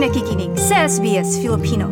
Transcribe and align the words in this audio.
nakikinig 0.00 0.56
sa 0.56 0.88
SBS 0.88 1.36
Filipino. 1.44 1.84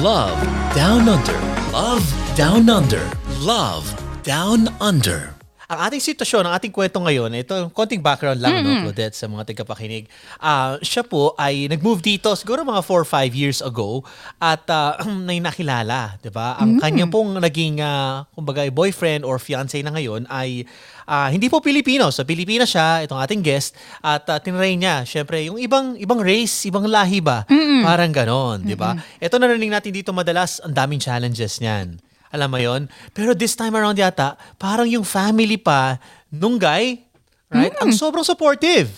Love 0.00 0.40
Down 0.72 1.04
Under. 1.04 1.38
Love 1.76 2.06
Down 2.34 2.72
Under. 2.72 3.04
Love 3.44 3.84
Down 4.24 4.72
Under. 4.80 5.33
Ang 5.74 5.90
ating 5.90 6.02
sitwasyon, 6.14 6.46
ang 6.46 6.54
ating 6.54 6.70
kwento 6.70 7.02
ngayon, 7.02 7.34
ito, 7.34 7.54
konting 7.74 7.98
background 7.98 8.38
lang, 8.38 8.62
no, 8.62 8.86
Claudette, 8.86 9.18
sa 9.18 9.26
mga 9.26 9.42
tagapakinig. 9.50 10.06
Ah, 10.38 10.78
siya 10.78 11.02
po 11.02 11.34
ay 11.34 11.66
nag-move 11.66 11.98
dito 11.98 12.30
siguro 12.38 12.62
mga 12.62 12.78
4 12.86 12.94
or 12.94 13.02
5 13.02 13.34
years 13.34 13.58
ago 13.58 14.06
at 14.38 14.62
ah, 14.70 15.02
may 15.28 15.42
nakilala, 15.42 16.14
di 16.22 16.30
ba? 16.30 16.54
Ang 16.62 16.78
kanya 16.78 17.10
pong 17.10 17.42
naging, 17.42 17.82
ah, 17.82 18.22
kumbaga, 18.38 18.62
boyfriend 18.70 19.26
or 19.26 19.42
fiancé 19.42 19.82
na 19.82 19.90
ngayon 19.90 20.30
ay 20.30 20.62
ah, 21.10 21.28
hindi 21.28 21.50
po 21.50 21.58
Pilipino. 21.58 22.08
Sa 22.14 22.22
Pilipinas 22.22 22.70
siya, 22.70 23.02
itong 23.04 23.20
ating 23.20 23.42
guest, 23.42 23.74
at 24.00 24.24
uh, 24.28 24.38
tinry 24.40 24.76
niya, 24.76 25.04
syempre, 25.04 25.44
yung 25.48 25.58
ibang 25.60 25.96
ibang 25.98 26.20
race, 26.20 26.68
ibang 26.68 26.86
lahi 26.88 27.20
ba? 27.20 27.44
Parang 27.84 28.12
ganon, 28.12 28.64
di 28.64 28.76
ba? 28.76 28.96
Ito 29.20 29.36
narinig 29.36 29.72
natin 29.72 29.92
dito 29.92 30.12
madalas, 30.14 30.60
ang 30.64 30.72
daming 30.72 31.00
challenges 31.02 31.60
niyan. 31.60 32.00
Alam 32.34 32.50
mo 32.50 32.58
yon 32.58 32.90
Pero 33.14 33.30
this 33.30 33.54
time 33.54 33.78
around 33.78 33.94
yata, 33.94 34.34
parang 34.58 34.90
yung 34.90 35.06
family 35.06 35.54
pa 35.54 36.02
nung 36.26 36.58
guy, 36.58 36.98
right? 37.46 37.70
Ang 37.78 37.94
sobrang 37.94 38.26
supportive. 38.26 38.90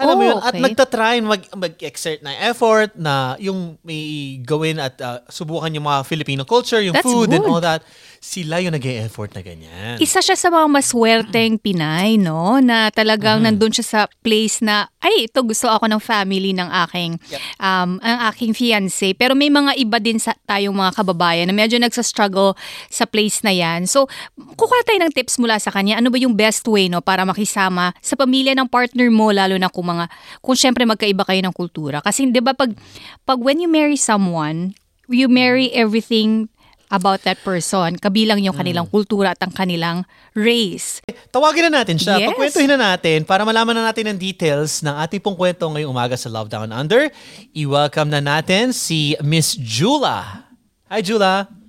Alam 0.00 0.14
mo 0.16 0.22
Oh, 0.22 0.28
yun? 0.32 0.38
At 0.40 0.52
okay. 0.56 0.62
nagtatry 0.64 1.16
mag, 1.20 1.42
mag-exert 1.52 2.20
na 2.24 2.32
effort 2.48 2.96
na 2.96 3.36
yung 3.36 3.76
may 3.84 4.36
gawin 4.40 4.80
at 4.80 4.96
uh, 4.98 5.20
subukan 5.28 5.68
yung 5.68 5.84
mga 5.84 6.00
Filipino 6.02 6.42
culture, 6.48 6.80
yung 6.80 6.96
That's 6.96 7.04
food 7.04 7.28
and 7.28 7.44
good. 7.44 7.50
all 7.50 7.60
that. 7.60 7.84
Sila 8.22 8.62
yung 8.62 8.70
nag 8.70 8.86
effort 8.86 9.34
na 9.34 9.42
ganyan. 9.42 9.98
Isa 9.98 10.22
siya 10.22 10.38
sa 10.38 10.46
mga 10.46 10.70
maswerteng 10.70 11.58
Pinay, 11.58 12.14
no? 12.16 12.62
Na 12.62 12.86
talagang 12.88 13.42
nandun 13.42 13.74
siya 13.74 13.82
sa 13.82 14.00
place 14.22 14.62
na, 14.62 14.86
ay, 15.02 15.26
ito 15.26 15.42
gusto 15.42 15.66
ako 15.66 15.90
ng 15.90 15.98
family 15.98 16.54
ng 16.54 16.70
aking, 16.86 17.18
um, 17.58 17.98
ang 17.98 18.18
aking 18.30 18.54
fiancé. 18.54 19.10
Pero 19.18 19.34
may 19.34 19.50
mga 19.50 19.74
iba 19.74 19.98
din 19.98 20.22
sa 20.22 20.38
tayong 20.46 20.70
mga 20.72 21.02
kababayan 21.02 21.50
na 21.50 21.54
medyo 21.54 21.82
nagsa-struggle 21.82 22.54
sa 22.86 23.10
place 23.10 23.42
na 23.42 23.50
yan. 23.50 23.90
So, 23.90 24.06
kukuha 24.38 24.86
tayo 24.86 25.02
ng 25.02 25.10
tips 25.10 25.42
mula 25.42 25.58
sa 25.58 25.74
kanya. 25.74 25.98
Ano 25.98 26.14
ba 26.14 26.16
yung 26.22 26.38
best 26.38 26.62
way, 26.70 26.86
no? 26.86 27.02
Para 27.02 27.26
makisama 27.26 27.90
sa 27.98 28.14
pamilya 28.14 28.54
ng 28.54 28.70
partner 28.70 29.10
mo, 29.10 29.34
lalo 29.34 29.58
na 29.58 29.66
kung 29.66 29.81
mga, 29.82 30.08
kung 30.40 30.56
syempre 30.56 30.86
magkaiba 30.86 31.26
kayo 31.26 31.42
ng 31.42 31.54
kultura. 31.54 32.00
Kasi, 32.00 32.30
di 32.30 32.40
ba, 32.40 32.54
pag, 32.54 32.72
pag 33.26 33.38
when 33.42 33.58
you 33.58 33.68
marry 33.68 33.98
someone, 33.98 34.72
you 35.10 35.26
marry 35.28 35.68
everything 35.74 36.48
about 36.92 37.24
that 37.24 37.40
person, 37.40 37.96
kabilang 37.96 38.36
yung 38.44 38.52
kanilang 38.52 38.84
kultura 38.84 39.32
at 39.32 39.40
ang 39.40 39.48
kanilang 39.48 40.04
race. 40.36 41.00
Tawagin 41.32 41.72
na 41.72 41.80
natin 41.80 41.96
siya. 41.96 42.20
Yes. 42.20 42.28
Pagkwentuhin 42.28 42.68
na 42.76 42.92
natin 42.92 43.24
para 43.24 43.48
malaman 43.48 43.72
na 43.72 43.88
natin 43.88 44.12
ang 44.12 44.20
details 44.20 44.84
ng 44.84 44.92
ating 45.00 45.24
pong 45.24 45.32
kwento 45.32 45.64
ngayong 45.72 45.88
umaga 45.88 46.20
sa 46.20 46.28
Love 46.28 46.52
Down 46.52 46.68
Under. 46.68 47.08
I-welcome 47.56 48.12
na 48.12 48.20
natin 48.20 48.76
si 48.76 49.16
Miss 49.24 49.56
Jula. 49.56 50.52
Hi, 50.92 51.00
Jula. 51.00 51.61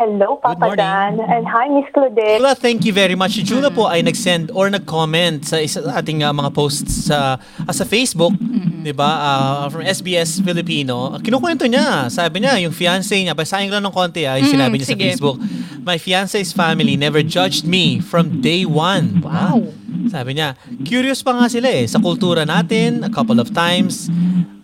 Hello, 0.00 0.40
Good 0.40 0.56
Papa 0.56 0.72
morning. 0.72 0.80
Dan. 0.80 1.12
And 1.28 1.44
hi, 1.44 1.68
Miss 1.68 1.84
Claudette. 1.92 2.40
Jula, 2.40 2.56
thank 2.56 2.88
you 2.88 2.92
very 2.96 3.12
much. 3.12 3.36
Si 3.36 3.44
Jula 3.44 3.68
po 3.68 3.84
ay 3.84 4.00
nag-send 4.00 4.48
or 4.56 4.72
nag-comment 4.72 5.44
sa 5.44 5.60
isa 5.60 5.84
sa 5.84 6.00
ating 6.00 6.24
uh, 6.24 6.32
mga 6.32 6.56
posts 6.56 7.12
sa 7.12 7.36
ah, 7.36 7.68
sa 7.68 7.84
Facebook, 7.84 8.32
'di 8.80 8.96
ba? 8.96 9.10
Ah, 9.12 9.68
from 9.68 9.84
SBS 9.84 10.40
Filipino. 10.40 11.20
Kinukwento 11.20 11.68
niya, 11.68 12.08
sabi 12.08 12.40
niya 12.40 12.56
yung 12.64 12.72
fiancé 12.72 13.20
niya, 13.20 13.36
basahin 13.36 13.68
ko 13.68 13.76
lang 13.76 13.84
ng 13.84 13.92
konti 13.92 14.24
ah, 14.24 14.40
yung 14.40 14.48
sinabi 14.48 14.80
niya 14.80 14.88
sa 14.88 14.96
sige. 14.96 15.04
Facebook. 15.04 15.36
My 15.84 16.00
fiancé's 16.00 16.56
family 16.56 16.96
never 16.96 17.20
judged 17.20 17.68
me 17.68 18.00
from 18.00 18.40
day 18.40 18.64
one. 18.64 19.20
Wow. 19.20 19.68
Sabi 20.08 20.40
niya, 20.40 20.56
curious 20.80 21.20
pa 21.20 21.36
nga 21.36 21.52
sila 21.52 21.68
eh 21.68 21.84
sa 21.84 22.00
kultura 22.00 22.48
natin 22.48 23.04
a 23.04 23.12
couple 23.12 23.36
of 23.36 23.52
times. 23.52 24.08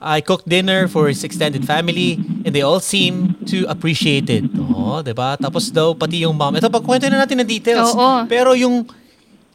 I 0.07 0.23
cooked 0.23 0.47
dinner 0.47 0.87
for 0.87 1.11
his 1.11 1.27
extended 1.27 1.67
family 1.67 2.23
and 2.47 2.55
they 2.55 2.62
all 2.62 2.79
seem 2.79 3.35
to 3.51 3.67
appreciate 3.67 4.30
it. 4.30 4.47
Oh, 4.55 5.03
'di 5.03 5.11
ba? 5.19 5.35
Tapos 5.35 5.75
daw 5.75 5.98
pati 5.98 6.23
yung 6.23 6.39
mom. 6.39 6.55
Ito 6.55 6.70
pagkwento 6.70 7.11
na 7.11 7.27
natin 7.27 7.42
ng 7.42 7.51
details. 7.51 7.91
Oo. 7.91 8.23
Pero 8.30 8.55
yung 8.55 8.86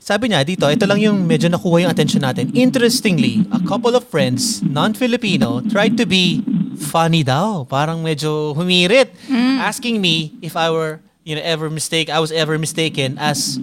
sabi 0.02 0.34
niya 0.34 0.42
dito, 0.42 0.66
ito 0.66 0.84
lang 0.90 0.98
yung 0.98 1.24
medyo 1.24 1.46
nakuha 1.48 1.86
yung 1.88 1.92
attention 1.94 2.26
natin. 2.26 2.50
Interestingly, 2.58 3.46
a 3.54 3.62
couple 3.64 3.94
of 3.94 4.04
friends, 4.10 4.60
non-Filipino, 4.66 5.62
tried 5.70 5.94
to 5.94 6.10
be 6.10 6.42
funny 6.82 7.22
daw. 7.22 7.70
Parang 7.70 8.02
medyo 8.02 8.58
humirit. 8.58 9.14
Asking 9.62 10.02
me 10.02 10.34
if 10.42 10.58
I 10.58 10.74
were, 10.74 11.06
you 11.22 11.38
know, 11.38 11.46
ever 11.46 11.70
mistake, 11.70 12.10
I 12.10 12.18
was 12.18 12.34
ever 12.34 12.58
mistaken 12.58 13.22
as 13.22 13.62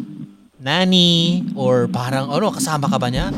nanny 0.62 1.42
or 1.58 1.90
parang, 1.90 2.30
ano, 2.30 2.54
kasama 2.54 2.86
ka 2.86 3.02
ba 3.02 3.10
niya? 3.10 3.34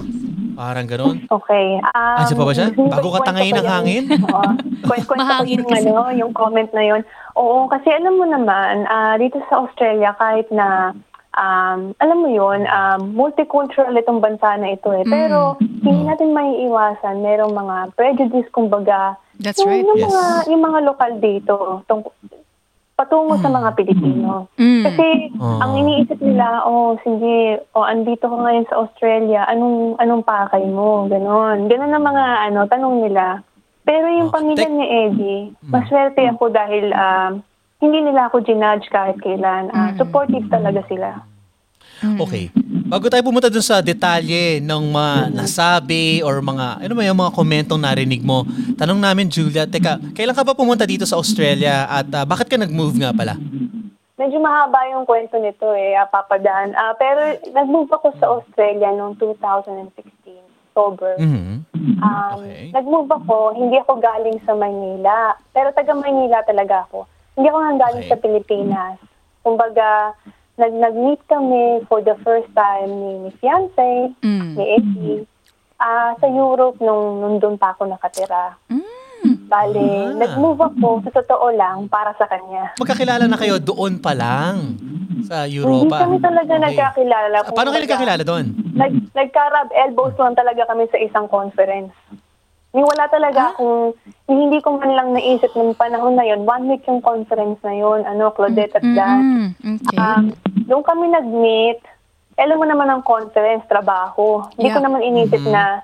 Parang 0.61 0.85
ganun. 0.85 1.25
Okay. 1.25 1.81
Um, 1.81 2.21
siya 2.21 2.37
pa 2.37 2.45
ba 2.45 2.53
siya? 2.53 2.69
Bago 2.77 3.09
ka 3.17 3.21
tangayin 3.25 3.57
ng 3.57 3.65
hangin? 3.65 4.05
Oo. 4.29 4.45
Kwento 4.85 5.09
ko 5.09 5.15
Mahangin 5.17 5.65
yung, 5.65 5.71
kasi. 5.73 5.89
ano, 5.89 6.03
yung 6.13 6.33
comment 6.37 6.69
na 6.77 6.85
yun. 6.85 7.01
Oo, 7.33 7.65
kasi 7.65 7.89
alam 7.89 8.21
mo 8.21 8.29
naman, 8.29 8.85
ah, 8.85 9.17
dito 9.17 9.41
sa 9.49 9.65
Australia, 9.65 10.13
kahit 10.21 10.53
na, 10.53 10.93
um, 11.33 11.97
alam 11.97 12.19
mo 12.21 12.29
yun, 12.29 12.69
um, 12.69 13.01
multicultural 13.17 13.97
itong 13.97 14.21
bansa 14.21 14.61
na 14.61 14.77
ito 14.77 14.93
eh. 14.93 15.09
Pero, 15.09 15.57
Mm. 15.57 15.81
hindi 15.81 16.03
natin 16.05 16.37
may 16.37 16.53
iwasan. 16.69 17.25
Merong 17.25 17.57
mga 17.57 17.77
prejudice, 17.97 18.49
kumbaga. 18.53 19.17
That's 19.41 19.57
yung, 19.65 19.73
right. 19.73 19.81
Yung, 19.81 19.97
Yes. 19.97 20.13
mga, 20.13 20.25
yung 20.53 20.63
mga 20.63 20.79
lokal 20.85 21.13
dito, 21.17 21.55
tung, 21.89 22.05
patungo 23.01 23.35
sa 23.35 23.49
mga 23.49 23.73
Pilipino. 23.73 24.53
Mm. 24.55 24.85
Kasi 24.85 25.07
Oh. 25.41 25.57
ang 25.57 25.73
iniisip 25.75 26.21
nila, 26.21 26.61
oh, 26.63 27.01
sige, 27.01 27.65
oh, 27.73 27.81
andito 27.83 28.29
ka 28.29 28.37
ngayon 28.37 28.69
sa 28.69 28.77
Australia, 28.77 29.49
anong 29.49 29.97
anong 29.97 30.21
pakay 30.21 30.69
mo? 30.69 31.09
Ganon. 31.09 31.65
Ganon 31.65 31.91
ang 31.91 32.05
mga 32.05 32.25
ano, 32.45 32.69
tanong 32.69 32.97
nila. 33.01 33.41
Pero 33.81 34.05
yung 34.07 34.29
Okay. 34.29 34.37
pamilya 34.37 34.69
Tek- 34.69 34.77
ni 34.77 34.87
Eddie, 34.87 35.43
maswerte 35.65 36.21
ako 36.29 36.53
dahil 36.53 36.93
um, 36.93 37.41
hindi 37.81 37.99
nila 38.03 38.29
ako 38.29 38.45
ginudge 38.45 38.85
kahit 38.87 39.17
kailan. 39.17 39.73
Ah, 39.73 39.97
supportive 39.97 40.45
talaga 40.47 40.85
sila. 40.85 41.25
Okay. 42.01 42.49
Bago 42.91 43.07
tayo 43.07 43.23
pumunta 43.23 43.53
dun 43.53 43.63
sa 43.63 43.85
detalye 43.85 44.59
ng 44.59 44.83
mga 44.91 45.15
nasabi 45.31 46.25
or 46.25 46.41
mga, 46.41 46.83
ano 46.83 46.93
ba 46.97 47.05
yung 47.05 47.21
mga 47.21 47.37
komentong 47.37 47.81
narinig 47.81 48.25
mo, 48.25 48.43
tanong 48.75 48.99
namin, 48.99 49.29
Julia, 49.29 49.69
teka, 49.69 50.01
kailan 50.17 50.35
ka 50.35 50.43
ba 50.43 50.57
pumunta 50.57 50.89
dito 50.89 51.05
sa 51.05 51.21
Australia 51.21 51.87
at 51.87 52.09
ah, 52.11 52.25
bakit 52.25 52.49
ka 52.49 52.57
nag-move 52.57 52.99
nga 52.99 53.13
pala? 53.13 53.37
Medyo 54.17 54.37
mahaba 54.37 54.85
yung 54.93 55.05
kwento 55.05 55.39
nito 55.39 55.71
eh, 55.73 55.95
ah, 55.95 56.09
papadaan. 56.09 56.73
Ah, 56.75 56.97
pero 56.97 57.21
nag-move 57.53 57.89
ako 57.93 58.17
sa 58.19 58.27
Australia 58.33 58.91
noong 58.91 59.17
2016, 59.17 60.41
October. 60.73 61.15
Mhm. 61.21 61.55
Um, 62.01 62.33
Okay. 62.41 62.73
Nag-move 62.73 63.11
ako, 63.13 63.55
hindi 63.55 63.77
ako 63.77 64.01
galing 64.01 64.39
sa 64.43 64.57
Maynila. 64.57 65.37
Pero 65.53 65.69
taga 65.73 65.93
Maynila 65.93 66.41
talaga 66.43 66.89
ako. 66.89 67.05
Hindi 67.37 67.47
ako 67.49 67.59
nga 67.61 67.75
galing 67.77 68.05
Okay. 68.05 68.13
sa 68.13 68.21
Pilipinas. 68.21 68.97
Kumbaga, 69.41 70.13
nag 70.61 70.75
nag-meet 70.75 71.25
kami 71.25 71.65
for 71.87 71.99
the 71.99 72.15
first 72.21 72.53
time 72.53 72.91
ni, 72.91 73.11
ni 73.19 73.31
fiancé, 73.41 74.13
Mm. 74.21 74.53
ni 74.55 74.65
Eddie, 74.71 75.21
ah, 75.79 76.13
sa 76.15 76.29
Europe 76.29 76.77
nung, 76.79 77.19
nung 77.19 77.37
doon 77.39 77.57
pa 77.57 77.73
ako 77.73 77.89
nakatira. 77.89 78.61
Bale, 79.51 79.83
Ah. 80.07 80.17
nag-move 80.17 80.57
ako 80.59 81.05
sa 81.05 81.11
totoo 81.15 81.53
lang 81.53 81.85
para 81.87 82.15
sa 82.15 82.25
kanya. 82.25 82.73
Magkakilala 82.77 83.27
na 83.27 83.37
kayo 83.37 83.59
doon 83.59 83.99
pa 83.99 84.13
lang 84.13 84.81
sa 85.23 85.45
Hindi 85.45 85.59
Europa. 85.59 85.97
kami 86.01 86.17
talaga 86.19 86.49
Okay. 86.51 86.65
nagkakilala. 86.67 87.37
Ah, 87.39 87.51
Paano 87.51 87.69
kayo 87.71 87.85
nagkakilala 87.85 88.23
doon? 88.23 88.45
Nag, 88.73 88.93
nagka-rub 89.13 89.69
elbows 89.75 90.17
lang 90.17 90.33
talaga 90.33 90.65
kami 90.65 90.89
sa 90.89 90.97
isang 90.97 91.27
conference. 91.27 91.93
Ni 92.71 92.81
wala 92.81 93.11
talaga 93.11 93.51
akong, 93.51 93.91
ni 94.25 94.35
hindi 94.39 94.63
ko 94.63 94.79
man 94.79 94.95
lang 94.95 95.11
naisip 95.11 95.51
nung 95.53 95.75
panahon 95.75 96.15
na 96.15 96.23
yon 96.23 96.47
one 96.47 96.71
week 96.71 96.87
yung 96.87 97.03
conference 97.03 97.59
na 97.61 97.75
yon 97.75 98.07
ano, 98.07 98.31
Claudette 98.31 98.79
at 98.79 98.87
Dan. 98.87 99.21
Mm, 99.59 99.77
okay. 99.83 99.99
Um, 99.99 100.25
doon 100.71 100.87
kami 100.87 101.11
nag-meet, 101.11 101.83
eh, 102.39 102.47
alam 102.47 102.57
mo 102.57 102.65
naman 102.65 102.87
ang 102.87 103.03
conference, 103.03 103.67
trabaho. 103.67 104.47
Hindi 104.55 104.71
ko 104.71 104.79
Yeah. 104.79 104.87
naman 104.87 105.03
inisip 105.03 105.43
na 105.45 105.83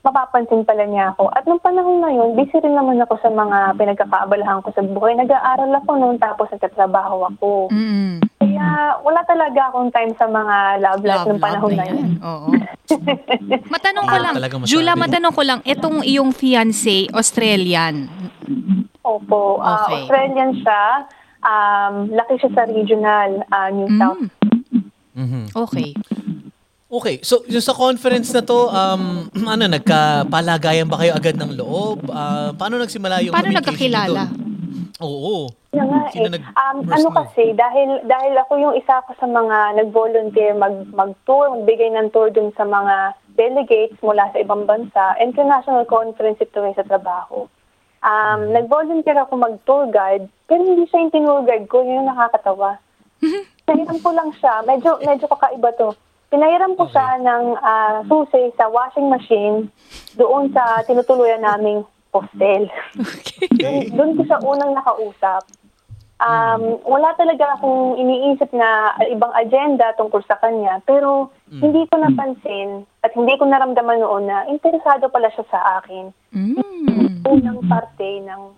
mapapansin 0.00 0.64
pala 0.64 0.86
niya 0.86 1.12
ako. 1.12 1.28
At 1.28 1.44
nung 1.44 1.60
panahon 1.60 2.00
na 2.00 2.08
yun, 2.08 2.32
busy 2.32 2.56
rin 2.56 2.72
naman 2.72 3.02
ako 3.02 3.20
sa 3.20 3.28
mga 3.28 3.76
pinagkakaabalahan 3.76 4.64
ko 4.64 4.72
sa 4.72 4.80
buhay. 4.80 5.12
Nag-aaral 5.12 5.68
ako 5.76 5.90
noon 5.92 6.16
tapos 6.16 6.48
nagtatrabaho 6.48 7.28
ako. 7.28 7.68
Mm. 7.68 8.24
Kaya 8.40 8.66
wala 8.98 9.20
talaga 9.22 9.68
akong 9.68 9.92
time 9.92 10.16
sa 10.16 10.24
mga 10.24 10.56
love 10.80 11.02
life 11.02 11.18
Love, 11.18 11.28
nung 11.28 11.42
panahon 11.42 11.68
love 11.68 11.76
na 11.76 11.84
yun. 11.84 12.06
Oo. 12.18 12.48
matanong 13.74 14.06
ko 14.06 14.16
Ah, 14.16 14.22
lang. 14.22 14.34
Jula, 14.64 14.92
matanong 14.94 15.34
ko 15.34 15.42
lang, 15.44 15.60
itong 15.62 16.00
iyong 16.00 16.32
fiancé, 16.32 17.04
Australian. 17.12 18.08
Opo, 19.02 19.60
ah, 19.60 19.84
Okay. 19.84 20.00
Australian 20.00 20.56
siya. 20.56 20.84
Um, 21.40 21.94
laki 22.10 22.36
siya 22.36 22.50
sa 22.52 22.62
regional 22.66 23.30
ah, 23.48 23.68
New 23.68 23.88
South. 23.96 24.22
Mhm. 25.12 25.50
Okay. 25.50 25.96
Okay, 26.90 27.22
so 27.22 27.46
yung 27.46 27.62
sa 27.62 27.70
conference 27.72 28.34
na 28.34 28.42
to, 28.42 28.66
um, 28.66 29.30
ano, 29.46 29.64
nagkapalagayan 29.64 30.90
ba 30.90 30.98
kayo 30.98 31.14
agad 31.14 31.38
ng 31.38 31.54
loob? 31.54 32.02
Ah, 32.10 32.50
paano 32.52 32.76
nagsimula 32.76 33.22
yung 33.22 33.30
Paano 33.30 33.46
communication 33.46 33.62
nagkakilala? 33.62 34.22
doon? 34.26 34.48
Oo. 35.00 35.48
Kaya 35.70 35.84
nga 35.86 36.00
eh. 36.12 36.28
nag- 36.28 36.50
Um, 36.50 36.76
ano 36.84 37.06
mo? 37.08 37.16
kasi, 37.16 37.54
dahil 37.54 38.04
dahil 38.04 38.34
ako 38.36 38.52
yung 38.58 38.74
isa 38.74 39.00
ko 39.06 39.14
sa 39.16 39.24
mga 39.24 39.80
nag-volunteer, 39.80 40.52
mag, 40.52 40.82
mag-tour, 40.90 41.54
magbigay 41.54 41.88
ng 41.90 42.10
tour 42.10 42.28
dun 42.28 42.50
sa 42.52 42.66
mga 42.66 43.14
delegates 43.32 43.96
mula 44.02 44.28
sa 44.28 44.38
ibang 44.38 44.66
bansa. 44.66 45.14
International 45.18 45.86
conference 45.86 46.36
ito 46.38 46.60
eh 46.60 46.74
sa 46.74 46.82
trabaho. 46.82 47.46
Um, 48.00 48.56
nag-volunteer 48.56 49.16
ako 49.20 49.36
mag-tour 49.36 49.84
guide, 49.92 50.24
pero 50.48 50.64
hindi 50.64 50.88
siya 50.88 51.04
yung 51.04 51.12
tinur 51.12 51.40
guide 51.44 51.68
ko, 51.68 51.84
yun 51.84 52.00
yung 52.00 52.08
nakakatawa. 52.08 52.80
Pinahiram 53.68 53.98
ko 54.00 54.10
lang 54.16 54.30
siya, 54.40 54.64
medyo, 54.64 54.96
medyo 55.04 55.28
kakaiba 55.28 55.70
to. 55.76 55.92
Pinahiram 56.32 56.78
ko 56.78 56.88
siya 56.88 57.20
ng 57.20 57.44
ah, 57.60 58.00
susi 58.08 58.54
sa 58.56 58.70
washing 58.72 59.10
machine 59.10 59.68
doon 60.16 60.48
sa 60.54 60.80
tinutuluyan 60.86 61.42
naming 61.44 61.84
postel. 62.08 62.70
Doon, 63.58 63.76
doon 63.94 64.10
ko 64.16 64.22
siya 64.26 64.38
unang 64.42 64.72
nakausap. 64.72 65.42
Um, 66.20 66.84
wala 66.84 67.16
talaga 67.16 67.56
akong 67.56 67.96
iniisip 67.96 68.52
na 68.52 68.92
ibang 69.08 69.32
agenda 69.32 69.96
tungkol 69.96 70.20
sa 70.28 70.36
kanya, 70.36 70.84
pero 70.84 71.32
hindi 71.48 71.88
ko 71.88 71.96
napansin 71.96 72.84
at 73.00 73.16
hindi 73.16 73.40
ko 73.40 73.48
naramdaman 73.48 74.04
noon 74.04 74.28
na 74.28 74.44
interesado 74.52 75.08
pala 75.08 75.32
siya 75.32 75.48
sa 75.48 75.80
akin. 75.80 76.12
Mm. 76.36 77.24
Unang 77.24 77.64
parte 77.64 78.20
ng 78.20 78.52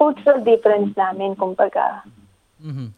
cultural 0.00 0.40
difference 0.40 0.96
namin, 0.96 1.36
kumbaga. 1.36 2.08
Mhm. 2.64 2.88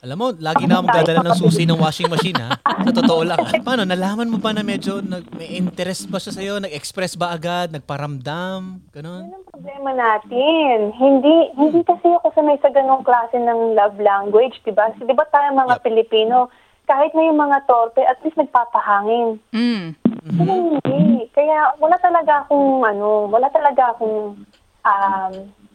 Alam 0.00 0.16
mo, 0.16 0.26
lagi 0.32 0.64
na 0.64 0.80
ako 0.80 0.88
magdadala 0.88 1.20
ng 1.28 1.36
susi 1.36 1.68
ng 1.68 1.76
washing 1.76 2.08
machine 2.08 2.40
ha. 2.40 2.56
Sa 2.88 2.92
totoo 2.96 3.20
lang. 3.20 3.36
ha. 3.36 3.60
Paano, 3.60 3.84
nalaman 3.84 4.32
mo 4.32 4.40
ba 4.40 4.56
na 4.56 4.64
medyo 4.64 5.04
nag, 5.04 5.28
may 5.36 5.60
interest 5.60 6.08
ba 6.08 6.16
siya 6.16 6.32
sa'yo? 6.32 6.54
Nag-express 6.64 7.20
ba 7.20 7.36
agad? 7.36 7.68
Nagparamdam? 7.68 8.88
Ganon? 8.88 9.28
Ang 9.28 9.44
problema 9.68 9.92
natin. 9.92 10.96
Hindi 10.96 11.52
hindi 11.52 11.84
kasi 11.84 12.08
ako 12.08 12.32
sanay 12.32 12.56
sa 12.64 12.72
ganong 12.72 13.04
klase 13.04 13.36
ng 13.36 13.76
love 13.76 14.00
language, 14.00 14.56
di 14.64 14.72
ba? 14.72 14.88
Di 14.96 15.12
ba 15.12 15.28
tayo 15.28 15.52
mga 15.52 15.76
Yep. 15.76 15.84
Pilipino, 15.84 16.48
kahit 16.88 17.12
na 17.12 17.28
yung 17.28 17.36
mga 17.36 17.68
torpe, 17.68 18.00
at 18.00 18.16
least 18.24 18.40
nagpapahangin. 18.40 19.36
Mm. 19.52 19.92
Pero 20.40 20.52
hindi. 20.56 21.28
Kaya 21.36 21.76
wala 21.76 22.00
talaga 22.00 22.48
akong 22.48 22.80
ano, 22.80 23.28
wala 23.28 23.52
talaga 23.52 23.92
akong 23.92 24.40
um, 24.88 25.32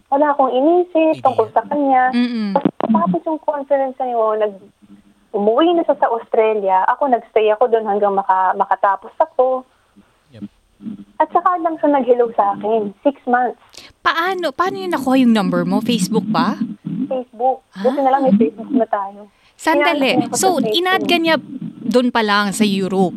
wala 0.10 0.26
akong 0.34 0.50
inisip 0.50 1.22
tungkol 1.22 1.54
sa 1.54 1.62
kanya. 1.70 2.10
Mm-mm. 2.18 2.58
Tapos 2.90 3.22
yung 3.30 3.42
conference 3.46 3.98
na 4.02 4.10
yun, 4.10 4.42
nag, 4.42 4.54
umuwi 5.38 5.74
na 5.78 5.86
siya 5.86 5.98
sa 6.02 6.10
Australia. 6.10 6.86
Ako, 6.98 7.10
nagstay 7.10 7.50
ako 7.54 7.70
doon 7.70 7.86
hanggang 7.90 8.14
maka, 8.14 8.54
makatapos 8.54 9.14
ako. 9.18 9.66
Yep. 10.30 10.46
At 11.18 11.34
saka 11.34 11.58
lang 11.66 11.82
siya 11.82 11.90
nag-hello 11.98 12.30
sa 12.38 12.54
akin. 12.54 12.94
Six 13.02 13.26
months. 13.26 13.58
Paano? 14.04 14.52
Paano 14.52 14.76
yun 14.78 14.92
nakuha 14.92 15.16
yung 15.18 15.32
number 15.32 15.64
mo? 15.64 15.80
Facebook 15.80 16.28
ba? 16.28 16.60
Facebook. 17.08 17.64
Buti 17.72 18.00
na 18.04 18.12
lang 18.12 18.22
may 18.28 18.36
Facebook 18.36 18.70
na 18.70 18.84
tayo. 18.86 19.32
Sandali. 19.56 20.28
So, 20.36 20.60
inad 20.60 21.08
ka 21.08 21.16
niya 21.16 21.40
doon 21.80 22.12
pa 22.12 22.20
lang 22.20 22.52
sa 22.52 22.68
Europe? 22.68 23.16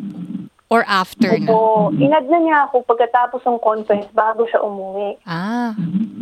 Or 0.67 0.83
after 0.83 1.31
na? 1.39 1.47
Opo. 1.47 1.95
Inad 1.95 2.27
na 2.27 2.39
niya 2.39 2.57
ako 2.67 2.83
pagkatapos 2.83 3.39
ng 3.39 3.55
conference 3.57 4.07
bago 4.11 4.43
siya 4.43 4.59
umuwi. 4.59 5.15
Ah, 5.23 5.71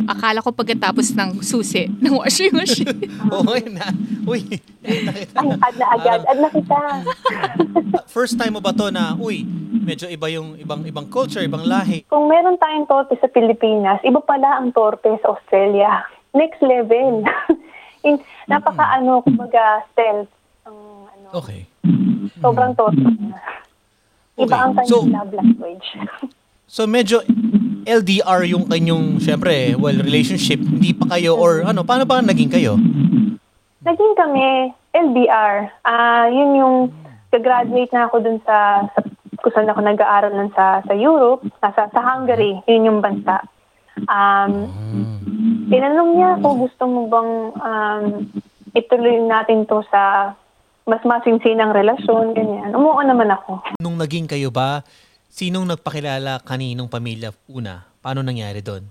akala 0.06 0.38
ko 0.38 0.54
pagkatapos 0.54 1.18
ng 1.18 1.42
susi 1.42 1.90
ng 2.02 2.14
washing 2.14 2.54
machine. 2.54 3.10
Oo, 3.34 3.58
na. 3.66 3.90
Uy, 4.22 4.46
Ay, 4.86 5.02
na. 5.02 5.58
ad 5.58 5.74
na 5.74 5.86
agad. 5.90 6.20
Ad 6.26 6.38
na 6.38 6.48
kita. 6.50 6.78
First 8.06 8.38
time 8.38 8.54
mo 8.54 8.62
ba 8.62 8.70
to 8.70 8.86
na, 8.86 9.18
uy, 9.18 9.42
medyo 9.86 10.10
iba 10.10 10.26
yung 10.26 10.58
ibang 10.58 10.82
ibang 10.82 11.06
culture, 11.06 11.40
ibang 11.40 11.62
lahi. 11.62 12.02
Kung 12.10 12.26
meron 12.26 12.58
tayong 12.58 12.90
torpe 12.90 13.14
sa 13.16 13.30
Pilipinas, 13.30 14.02
iba 14.02 14.18
pala 14.18 14.58
ang 14.58 14.74
torpe 14.74 15.14
sa 15.22 15.30
Australia. 15.30 16.02
Next 16.34 16.58
level. 16.58 17.22
In, 18.06 18.18
napaka 18.44 18.98
ano, 18.98 19.22
kumbaga 19.22 19.86
stealth. 19.94 20.28
Ang, 20.66 20.78
ano, 21.06 21.26
Okay. 21.38 21.70
Sobrang 22.42 22.74
torpe 22.74 22.98
na. 22.98 23.38
Iba 24.36 24.44
Okay. 24.44 24.58
ang 24.58 24.72
kanyang 24.74 24.90
So- 24.90 25.06
love 25.06 25.32
language. 25.32 25.88
So 26.66 26.82
medyo 26.82 27.22
LDR 27.86 28.42
yung 28.50 28.66
kanyong, 28.66 29.22
syempre, 29.22 29.78
well, 29.78 29.94
relationship. 29.94 30.58
Hindi 30.58 30.90
pa 30.90 31.14
kayo 31.14 31.38
or 31.38 31.62
ano, 31.62 31.86
paano 31.86 32.02
ba 32.02 32.18
naging 32.18 32.50
kayo? 32.50 32.74
Naging 33.86 34.14
kami, 34.18 34.74
LDR. 34.90 35.70
Ah, 35.86 36.26
yun 36.26 36.58
yung 36.58 36.76
graduate 37.30 37.94
na 37.94 38.10
ako 38.10 38.16
dun 38.18 38.42
sa, 38.42 38.82
sa 38.90 39.00
kung 39.46 39.54
saan 39.54 39.70
ako 39.70 39.78
nag-aaral 39.78 40.34
nun 40.34 40.50
sa, 40.50 40.82
sa 40.82 40.90
Europe, 40.90 41.46
nasa, 41.62 41.86
sa 41.86 42.00
Hungary, 42.02 42.58
yun 42.66 42.90
yung 42.90 42.98
bansa. 42.98 43.46
Um, 44.10 44.66
tinanong 45.70 46.18
niya 46.18 46.42
ako, 46.42 46.66
gusto 46.66 46.82
mo 46.90 47.06
bang 47.06 47.30
um, 47.54 48.04
ituloy 48.74 49.22
natin 49.22 49.62
to 49.64 49.86
sa 49.86 50.34
mas 50.82 50.98
masinsinang 51.02 51.70
relasyon, 51.70 52.34
ganyan. 52.34 52.74
Umuo 52.74 52.98
naman 53.06 53.30
ako. 53.30 53.62
Nung 53.78 53.94
naging 53.94 54.26
kayo 54.26 54.50
ba, 54.50 54.82
sinong 55.30 55.70
nagpakilala 55.70 56.42
kaninong 56.42 56.90
pamilya 56.90 57.30
una? 57.46 57.86
Paano 58.02 58.26
nangyari 58.26 58.66
doon? 58.66 58.82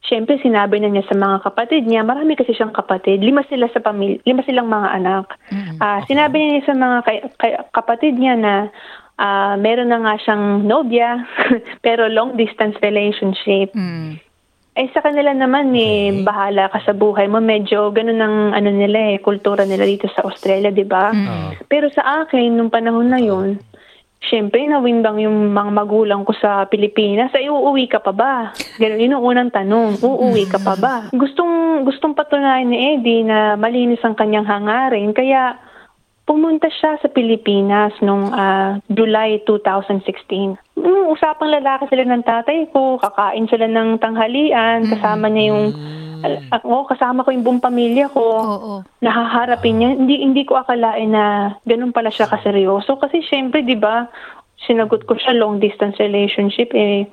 Siyempre, 0.00 0.40
sinabi 0.40 0.80
na 0.80 0.88
niya 0.88 1.04
sa 1.04 1.12
mga 1.12 1.44
kapatid 1.44 1.84
niya, 1.84 2.00
marami 2.00 2.32
kasi 2.32 2.56
siyang 2.56 2.72
kapatid, 2.72 3.20
lima 3.20 3.44
sila 3.44 3.68
sa 3.68 3.84
pamilya, 3.84 4.24
lima 4.24 4.40
silang 4.40 4.72
mga 4.72 4.88
anak. 4.88 5.36
Ah, 5.76 6.00
Sinabi 6.08 6.40
niya 6.40 6.64
sa 6.64 6.72
mga 6.72 6.96
kay- 7.04 7.24
kay- 7.36 7.60
kapatid 7.76 8.16
niya 8.16 8.32
na 8.32 8.72
ah, 9.18 9.58
meron 9.58 9.90
na 9.90 9.98
nga 10.00 10.14
siyang 10.22 10.64
nobya, 10.64 11.26
pero 11.86 12.06
long 12.06 12.38
distance 12.38 12.78
relationship. 12.80 13.74
Mm. 13.74 14.22
Eh 14.78 14.86
sa 14.94 15.02
kanila 15.02 15.34
naman 15.34 15.74
eh, 15.74 16.22
bahala 16.22 16.70
ka 16.70 16.78
sa 16.86 16.94
buhay 16.94 17.26
mo. 17.26 17.42
Medyo 17.42 17.90
ganun 17.90 18.22
ang 18.22 18.36
ano 18.54 18.70
nila 18.70 19.10
eh, 19.10 19.18
kultura 19.18 19.66
nila 19.66 19.82
dito 19.82 20.06
sa 20.06 20.22
Australia, 20.22 20.70
di 20.70 20.86
ba? 20.86 21.10
Oo. 21.10 21.66
Pero 21.66 21.90
sa 21.90 22.22
akin, 22.22 22.54
nung 22.54 22.70
panahon 22.70 23.10
na 23.10 23.18
yun, 23.18 23.58
syempre, 24.22 24.62
nawimbang 24.70 25.18
yung 25.18 25.50
mga 25.50 25.70
magulang 25.74 26.22
ko 26.22 26.30
sa 26.30 26.66
Pilipinas, 26.70 27.34
ay 27.34 27.50
uuwi 27.50 27.90
ka 27.90 27.98
pa 27.98 28.14
ba? 28.14 28.54
Ganun, 28.78 29.02
yun 29.02 29.14
ang 29.18 29.24
unang 29.26 29.50
tanong, 29.50 29.98
uuwi 29.98 30.46
ka 30.46 30.62
pa 30.62 30.78
ba? 30.78 31.10
Gustong, 31.10 31.82
gustong 31.82 32.14
patunayan 32.14 32.70
ni 32.70 32.78
Eddie 32.94 33.26
na 33.26 33.58
malinis 33.58 34.02
ang 34.06 34.14
kanyang 34.14 34.46
hangarin, 34.46 35.10
kaya 35.10 35.58
pumunta 36.28 36.68
siya 36.68 37.00
sa 37.00 37.08
Pilipinas 37.08 37.96
nung 38.04 38.28
ah, 38.36 38.76
July 38.92 39.40
2016. 39.48 40.60
Nung 40.76 41.08
usapang 41.08 41.48
lalaki 41.48 41.88
sila 41.88 42.04
ng 42.04 42.20
tatay 42.28 42.68
ko, 42.68 43.00
kakain 43.00 43.48
sila 43.48 43.64
ng 43.64 43.96
tanghalian, 43.96 44.84
kasama 44.92 45.32
niya 45.32 45.56
yung, 45.56 45.66
ako, 46.52 46.92
kasama 46.92 47.24
ko 47.24 47.32
yung 47.32 47.48
buong 47.48 47.64
pamilya 47.64 48.12
ko 48.12 48.26
Oo. 48.44 48.72
nahaharapin 49.00 49.80
niya. 49.80 49.90
Hindi 49.96 50.20
hindi 50.20 50.42
ko 50.44 50.60
akalain 50.60 51.08
na 51.08 51.56
ganun 51.64 51.96
pala 51.96 52.12
siya 52.12 52.28
kaseryoso 52.28 53.00
kasi 53.00 53.24
syempre 53.24 53.64
'di 53.64 53.80
ba, 53.80 54.12
sinagot 54.68 55.08
ko 55.08 55.16
siya 55.16 55.32
long 55.32 55.62
distance 55.62 55.96
relationship 55.96 56.74
eh 56.76 57.08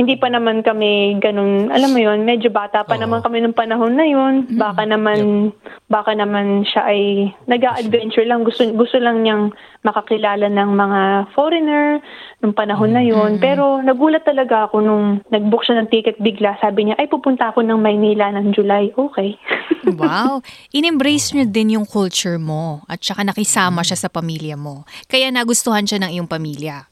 hindi 0.00 0.16
pa 0.16 0.32
naman 0.32 0.64
kami 0.64 1.20
ganun, 1.20 1.68
alam 1.68 1.92
mo 1.92 2.00
yon 2.00 2.24
medyo 2.24 2.48
bata 2.48 2.88
pa 2.88 2.96
Oo. 2.96 3.02
naman 3.04 3.20
kami 3.20 3.44
nung 3.44 3.52
panahon 3.52 3.92
na 3.92 4.08
yun. 4.08 4.48
Baka 4.56 4.88
naman, 4.88 5.52
baka 5.92 6.16
naman 6.16 6.64
siya 6.64 6.88
ay 6.88 7.28
nag-adventure 7.44 8.24
lang. 8.24 8.40
Gusto, 8.48 8.64
gusto 8.72 8.96
lang 8.96 9.20
niyang 9.20 9.52
makakilala 9.84 10.48
ng 10.48 10.70
mga 10.72 11.00
foreigner 11.36 12.00
nung 12.40 12.56
panahon 12.56 12.96
na 12.96 13.04
yun. 13.04 13.36
Pero 13.36 13.84
nagulat 13.84 14.24
talaga 14.24 14.72
ako 14.72 14.80
nung 14.80 15.20
nag-book 15.28 15.68
siya 15.68 15.84
ng 15.84 15.92
ticket 15.92 16.16
bigla. 16.16 16.56
Sabi 16.64 16.88
niya, 16.88 16.96
ay 16.96 17.04
pupunta 17.12 17.52
ako 17.52 17.60
ng 17.60 17.76
Maynila 17.76 18.32
ng 18.32 18.56
July. 18.56 18.88
Okay. 18.96 19.36
Wow. 19.90 20.44
In-embrace 20.70 21.34
niyo 21.34 21.50
din 21.50 21.74
yung 21.74 21.88
culture 21.88 22.38
mo 22.38 22.84
at 22.86 23.02
saka 23.02 23.26
nakisama 23.26 23.82
siya 23.82 23.98
sa 23.98 24.12
pamilya 24.12 24.54
mo. 24.54 24.86
Kaya 25.10 25.32
nagustuhan 25.34 25.82
siya 25.82 26.04
ng 26.04 26.10
iyong 26.14 26.30
pamilya. 26.30 26.89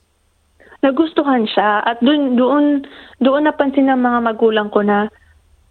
Nagustuhan 0.79 1.45
siya 1.45 1.83
at 1.83 1.99
doon 1.99 2.39
doon 2.39 2.65
doon 3.19 3.43
napansin 3.45 3.91
ng 3.91 3.99
mga 3.99 4.19
magulang 4.23 4.71
ko 4.71 4.81
na 4.81 5.11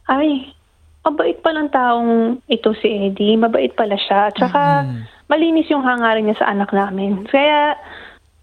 ay 0.08 0.52
mabait 1.02 1.40
pa 1.40 1.56
ng 1.56 1.72
taong 1.72 2.12
ito 2.46 2.76
si 2.76 3.08
Eddie, 3.08 3.40
mabait 3.40 3.72
pala 3.72 3.96
siya. 3.96 4.28
At 4.28 4.36
saka 4.36 4.84
malinis 5.28 5.72
yung 5.72 5.84
hangarin 5.84 6.28
niya 6.28 6.36
sa 6.38 6.52
anak 6.52 6.76
namin. 6.76 7.24
Kaya 7.24 7.80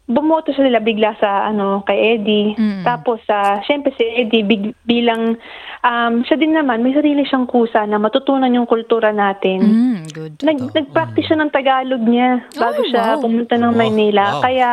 bumoto 0.04 0.52
sila 0.52 0.80
bigla 0.80 1.16
sa 1.16 1.44
ano 1.44 1.84
kay 1.84 2.16
Eddie. 2.16 2.56
Mm. 2.56 2.84
Tapos 2.84 3.20
sa 3.24 3.60
syempre 3.64 3.92
si 3.96 4.04
Eddie 4.04 4.44
big, 4.44 4.72
bilang 4.84 5.36
um, 5.80 6.14
siya 6.24 6.36
din 6.36 6.52
naman 6.52 6.80
may 6.80 6.92
sarili 6.92 7.24
siyang 7.24 7.44
kusa 7.44 7.84
na 7.84 7.96
matutunan 7.96 8.52
yung 8.52 8.64
kultura 8.64 9.12
natin. 9.12 9.60
Mm, 9.60 9.98
good. 10.12 10.32
Nag, 10.40 10.58
nag-practice 10.72 11.28
siya 11.28 11.40
ng 11.40 11.52
Tagalog 11.52 12.00
niya 12.00 12.48
bago 12.56 12.80
Oh, 12.80 12.88
siya 12.88 13.16
wow. 13.16 13.20
pumunta 13.20 13.56
ng 13.56 13.72
Oh, 13.72 13.76
Maynila. 13.76 14.24
wow. 14.28 14.40
Kaya 14.40 14.70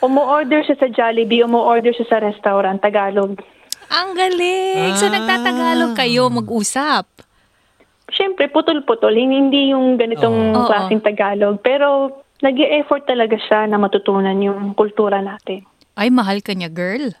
umu-order 0.00 0.62
siya 0.62 0.76
sa 0.78 0.88
Jollibee, 0.88 1.42
umu-order 1.42 1.90
siya 1.90 2.06
sa 2.06 2.18
restaurant, 2.18 2.78
Tagalog. 2.78 3.38
Ang 3.88 4.08
galing. 4.12 4.94
So 4.94 5.08
Ah. 5.08 5.14
nagtatagalog 5.16 5.96
kayo 5.96 6.28
mag-usap. 6.28 7.08
Siyempre, 8.08 8.48
putol-putol. 8.48 9.12
Hindi, 9.12 9.36
hindi 9.36 9.60
yung 9.72 9.96
ganitong 9.96 10.56
Oo. 10.56 10.64
klaseng 10.64 11.00
Tagalog. 11.00 11.60
Pero 11.60 12.12
nag 12.40 12.56
effort 12.56 13.04
talaga 13.04 13.36
siya 13.36 13.68
na 13.68 13.76
matutunan 13.76 14.36
yung 14.38 14.72
kultura 14.72 15.20
natin. 15.20 15.64
Ay, 15.98 16.08
mahal 16.08 16.40
ka 16.40 16.54
niya, 16.54 16.70
girl. 16.70 17.12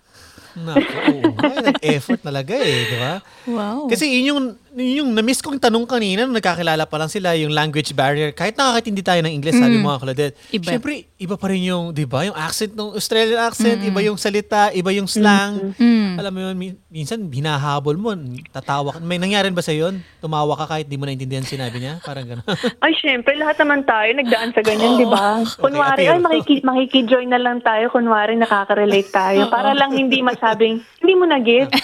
Naku, 0.58 0.82
oo 0.82 1.34
nga, 1.38 1.54
nag-effort 1.70 2.18
talaga 2.18 2.54
eh, 2.58 2.78
di 2.88 2.96
ba? 2.98 3.14
Wow. 3.46 3.86
Kasi 3.86 4.10
yun 4.10 4.30
yung 4.32 4.42
yung 4.78 5.10
na-miss 5.10 5.38
kong 5.38 5.56
tanong 5.56 5.84
kanina, 5.84 6.22
nung 6.22 6.32
nagkakilala 6.32 6.84
pa 6.84 6.96
lang 6.96 7.06
sila, 7.06 7.32
yung 7.32 7.50
language 7.50 7.90
barrier, 7.92 8.30
kahit 8.30 8.54
nakakatindi 8.54 9.00
tayo 9.00 9.20
ng 9.20 9.32
English, 9.32 9.54
sabi 9.54 9.76
mo 9.76 9.88
nga, 9.88 10.00
Claudette, 10.00 10.36
Mm. 10.38 10.54
Iba. 10.54 10.68
syempre, 10.68 10.92
iba 11.16 11.34
pa 11.34 11.46
rin 11.48 11.62
yung, 11.64 11.84
di 11.90 12.04
ba, 12.04 12.22
yung 12.22 12.34
accent 12.34 12.72
ng 12.72 12.92
Australian 12.92 13.40
accent, 13.40 13.78
iba 13.80 14.00
yung 14.00 14.14
salita, 14.14 14.70
iba 14.70 14.90
yung 14.90 15.06
slang. 15.06 15.74
Mm. 15.74 16.14
Alam 16.16 16.30
mo 16.30 16.40
yun, 16.40 16.54
min- 16.54 16.78
minsan, 16.88 17.18
hinahabol 17.22 17.94
mo, 17.94 18.14
tatawa 18.48 18.92
ka. 18.92 18.98
May 18.98 19.16
nangyari 19.16 19.48
ba 19.48 19.60
sa 19.60 19.70
yun? 19.70 19.98
Tumawa 20.18 20.54
ka 20.56 20.68
kahit 20.68 20.86
di 20.86 20.94
mo 20.94 21.04
naintindihan 21.04 21.42
sinabi 21.42 21.78
niya? 21.78 21.98
Parang 22.00 22.24
gano'n. 22.24 22.46
Ay, 22.84 22.94
syempre, 22.94 23.34
lahat 23.34 23.58
naman 23.58 23.82
tayo 23.82 24.10
nagdaan 24.12 24.50
sa 24.50 24.60
ganyan, 24.60 24.94
di 24.94 25.04
ba? 25.04 25.42
Kunwari, 25.56 26.04
appeal. 26.04 26.14
ay, 26.14 26.20
makiki, 26.20 26.54
makikijoin 26.62 27.28
na 27.28 27.38
lang 27.38 27.58
tayo. 27.60 27.88
Kunwari, 27.88 28.34
nakaka-relate 28.34 29.10
tayo. 29.10 29.48
Para 29.48 29.74
lang 29.78 29.90
hindi 29.90 30.20
masabing, 30.20 30.78
hindi 31.00 31.14
mo 31.14 31.24
na-get. 31.24 31.68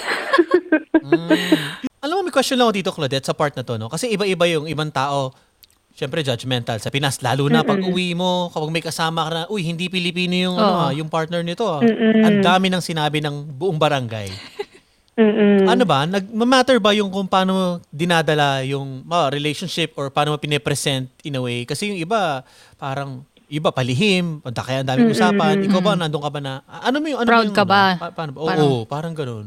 May 1.05 1.74
question 2.35 2.59
lang 2.59 2.67
ako 2.67 2.75
dito, 2.75 2.91
Claudette, 2.91 3.23
sa 3.23 3.33
part 3.33 3.55
na 3.55 3.63
to, 3.63 3.79
no? 3.79 3.87
Kasi 3.87 4.11
iba-iba 4.11 4.51
yung 4.51 4.67
ibang 4.67 4.91
tao, 4.91 5.31
syempre 5.95 6.21
judgmental. 6.21 6.83
Sa 6.83 6.91
Pinas, 6.91 7.23
lalo 7.23 7.47
na 7.47 7.63
pag 7.63 7.79
uwi 7.79 8.13
mo, 8.13 8.51
kapag 8.51 8.75
may 8.75 8.83
kasama 8.83 9.23
ka 9.23 9.31
na, 9.31 9.43
uy, 9.47 9.63
hindi 9.63 9.87
Pilipino 9.87 10.35
yung, 10.35 10.57
ano, 10.59 10.67
Oo. 10.69 10.83
ah, 10.83 10.93
yung 10.93 11.07
partner 11.07 11.41
nito. 11.41 11.63
ah." 11.63 11.79
Ang 12.27 12.43
dami 12.43 12.67
ng 12.67 12.83
sinabi 12.83 13.23
ng 13.23 13.55
buong 13.55 13.79
barangay. 13.79 14.29
Mm-mm. 15.15 15.71
Ano 15.71 15.87
ba? 15.87 16.03
Nag-matter 16.05 16.83
ba 16.83 16.91
yung 16.91 17.07
kung 17.07 17.31
paano 17.31 17.79
dinadala 17.87 18.67
yung 18.67 19.07
ah, 19.07 19.31
relationship 19.31 19.95
or 19.95 20.11
paano 20.11 20.35
mo 20.35 20.43
pinipresent 20.43 21.07
in 21.23 21.39
a 21.39 21.43
way? 21.43 21.63
Kasi 21.63 21.95
yung 21.95 22.03
iba, 22.03 22.43
parang 22.75 23.23
iba 23.47 23.71
palihim, 23.71 24.43
pagka 24.43 24.67
kaya 24.67 24.83
ang 24.83 24.89
daming 24.91 25.15
usapan. 25.15 25.63
Ikaw 25.63 25.79
ba, 25.79 25.95
nandun 25.95 26.19
ka 26.19 26.31
ba 26.35 26.41
na, 26.43 26.53
ah, 26.67 26.91
ano 26.91 26.99
mo 26.99 27.07
yung, 27.07 27.21
ano 27.23 27.29
Proud 27.31 27.47
yung, 27.47 27.55
ka 27.55 27.63
ano? 27.63 27.71
ba? 27.71 27.83
Pa- 27.95 28.11
paano 28.11 28.31
ba? 28.35 28.39
Oo, 28.43 28.49
Parang- 28.51 28.67
oo, 28.67 28.79
parang 28.85 29.15
ganun. 29.15 29.47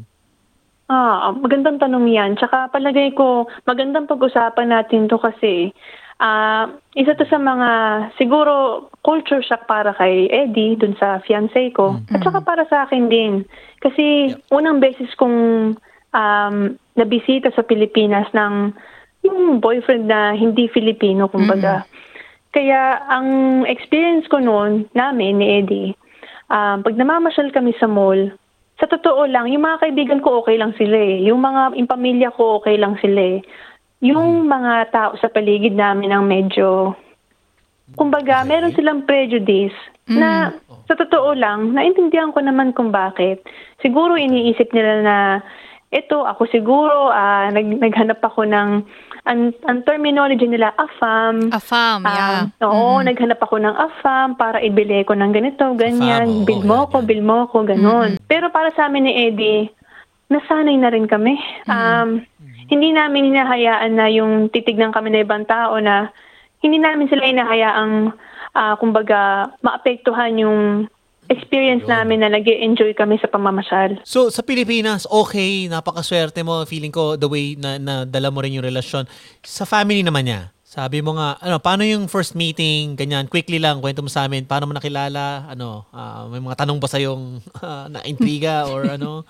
Ah, 0.88 1.36
magandang 1.36 1.84
tanong 1.84 2.08
yan. 2.08 2.40
Tsaka 2.40 2.72
palagay 2.72 3.12
ko, 3.12 3.52
magandang 3.68 4.08
pag-usapan 4.08 4.72
natin 4.72 5.12
to 5.12 5.20
kasi 5.20 5.76
ah 6.18 6.72
isa 6.96 7.14
to 7.14 7.28
sa 7.28 7.38
mga, 7.38 7.70
siguro, 8.16 8.88
culture 9.04 9.44
shock 9.44 9.68
para 9.68 9.92
kay 10.00 10.32
Eddie, 10.32 10.80
dun 10.80 10.96
sa 10.96 11.20
fiancé 11.28 11.76
ko. 11.76 12.00
At 12.10 12.24
saka 12.24 12.40
para 12.40 12.64
sa 12.72 12.88
akin 12.88 13.12
din. 13.12 13.44
Kasi 13.84 14.32
unang 14.50 14.80
beses 14.80 15.12
kong 15.20 15.76
um, 16.16 16.56
nabisita 16.96 17.52
sa 17.52 17.68
Pilipinas 17.68 18.26
ng 18.32 18.72
yung 19.28 19.60
boyfriend 19.60 20.08
na 20.08 20.32
hindi 20.34 20.72
Filipino, 20.72 21.28
kumbaga. 21.28 21.84
Kaya 22.56 23.04
ang 23.12 23.28
experience 23.68 24.26
ko 24.32 24.40
noon, 24.40 24.88
namin, 24.96 25.44
ni 25.44 25.48
Eddie, 25.62 25.92
um, 26.48 26.80
pag 26.80 26.96
namamasyal 26.96 27.52
kami 27.52 27.76
sa 27.76 27.92
mall, 27.92 28.32
sa 28.78 28.86
totoo 28.86 29.26
lang, 29.26 29.50
yung 29.50 29.66
mga 29.66 29.90
kaibigan 29.90 30.22
ko 30.22 30.46
okay 30.46 30.58
lang 30.58 30.74
sila 30.78 30.98
eh. 30.98 31.26
Yung 31.26 31.42
mga 31.42 31.74
yung 31.82 31.90
pamilya 31.90 32.30
ko 32.34 32.62
okay 32.62 32.78
lang 32.78 32.94
sila 33.02 33.38
eh. 33.38 33.40
Yung 34.06 34.46
mga 34.46 34.94
tao 34.94 35.12
sa 35.18 35.34
paligid 35.34 35.74
namin 35.74 36.14
ang 36.14 36.30
medyo, 36.30 36.94
kumbaga, 37.98 38.46
Okay. 38.46 38.50
meron 38.54 38.78
silang 38.78 39.02
prejudice 39.10 39.74
na 40.06 40.54
sa 40.86 40.94
totoo 40.94 41.34
lang, 41.34 41.74
naintindihan 41.74 42.30
ko 42.32 42.40
naman 42.40 42.72
kung 42.78 42.94
bakit. 42.94 43.42
Siguro 43.82 44.14
iniisip 44.16 44.70
nila 44.72 44.94
na, 45.02 45.18
ito, 45.90 46.24
ako 46.24 46.46
siguro, 46.48 47.10
ah, 47.10 47.50
nag, 47.50 47.82
naghanap 47.82 48.22
ako 48.22 48.46
ng, 48.46 48.86
ang, 49.28 49.52
ang 49.68 49.84
terminology 49.84 50.48
nila, 50.48 50.72
afam. 50.80 51.52
Afam, 51.52 52.08
yeah. 52.08 52.48
Ah, 52.64 52.72
oo, 52.72 53.04
naghanap 53.04 53.44
ako 53.44 53.60
ng 53.60 53.76
AFAM 53.76 54.40
para 54.40 54.64
ibili 54.64 55.04
ko 55.04 55.14
ng 55.14 55.36
ganito, 55.36 55.68
ganyan. 55.76 56.26
AFAM, 56.26 56.42
oo, 56.42 56.48
bill 56.48 56.64
mo 56.64 56.78
yan, 56.80 56.90
ko, 56.90 56.98
yan. 56.98 57.06
bill 57.06 57.24
mo 57.24 57.38
ko, 57.52 57.58
ganun. 57.68 58.10
Pero 58.26 58.48
para 58.50 58.72
sa 58.72 58.88
amin 58.88 59.06
ni 59.06 59.14
Eddie, 59.28 59.68
nasanay 60.32 60.80
na 60.80 60.90
rin 60.90 61.06
kami. 61.06 61.36
Um, 61.68 62.24
Hindi 62.68 62.92
namin 62.92 63.32
hinahayaan 63.32 63.96
na 63.96 64.12
yung 64.12 64.52
titignan 64.52 64.92
kami 64.92 65.08
na 65.08 65.24
ibang 65.24 65.48
tao 65.48 65.80
na 65.80 66.12
hindi 66.60 66.84
namin 66.84 67.08
sila 67.08 67.24
hinahayaang, 67.24 68.12
ah, 68.52 68.76
kumbaga, 68.76 69.52
maapektuhan 69.64 70.36
yung 70.36 70.92
experience 71.28 71.84
namin 71.86 72.24
na 72.24 72.32
nag 72.32 72.48
enjoy 72.48 72.96
kami 72.96 73.20
sa 73.20 73.28
pamamasyal. 73.28 74.00
So, 74.08 74.32
sa 74.32 74.44
Pilipinas, 74.44 75.08
okay, 75.08 75.68
napakaswerte 75.68 76.44
mo. 76.44 76.64
Feeling 76.64 76.92
ko 76.92 77.20
the 77.20 77.28
way 77.28 77.56
na, 77.60 77.76
na 77.78 77.94
dala 78.08 78.32
mo 78.32 78.40
rin 78.44 78.56
yung 78.56 78.66
relasyon. 78.66 79.06
Sa 79.44 79.68
family 79.68 80.04
naman 80.04 80.28
niya, 80.28 80.42
sabi 80.68 81.00
mo 81.00 81.16
nga, 81.16 81.40
ano, 81.40 81.64
paano 81.64 81.88
yung 81.88 82.12
first 82.12 82.36
meeting, 82.36 83.00
ganyan, 83.00 83.32
quickly 83.32 83.56
lang, 83.56 83.80
kwento 83.80 84.04
mo 84.04 84.12
sa 84.12 84.28
amin, 84.28 84.44
paano 84.44 84.68
mo 84.68 84.76
nakilala, 84.76 85.48
ano, 85.48 85.88
ah, 85.96 86.28
may 86.28 86.44
mga 86.44 86.60
tanong 86.60 86.80
ba 86.84 86.92
sa 86.92 87.00
yung 87.00 87.40
na-intriga 87.88 88.68
or 88.72 88.84
ano, 88.84 89.24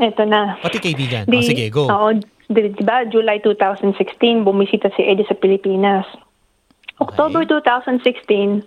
Ito 0.00 0.24
na. 0.24 0.56
pati 0.64 0.80
kaibigan. 0.80 1.28
Di- 1.28 1.38
oh, 1.38 1.44
sige, 1.44 1.68
go. 1.68 1.92
Oo, 1.92 2.16
di, 2.48 2.72
di 2.72 2.82
ba, 2.88 3.04
July 3.04 3.44
2016, 3.44 4.48
bumisita 4.48 4.88
si 4.96 5.04
Eddie 5.04 5.28
sa 5.28 5.36
Pilipinas. 5.36 6.08
October 6.96 7.44
2016, 7.44 8.64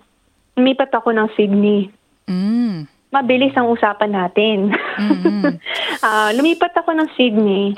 lumipat 0.54 0.94
ako 0.94 1.10
ng 1.10 1.26
Sydney. 1.34 1.90
Mm. 2.26 2.90
Mabilis 3.14 3.54
ang 3.54 3.70
usapan 3.70 4.12
natin. 4.12 4.58
Ah, 6.06 6.30
lumipat 6.30 6.76
ako 6.76 6.92
ng 6.92 7.08
Sydney. 7.16 7.72